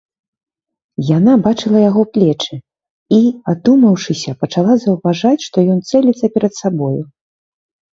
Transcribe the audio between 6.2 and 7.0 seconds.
перад сабою.